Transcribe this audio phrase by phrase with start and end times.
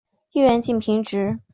[0.31, 1.41] 叶缘近平直。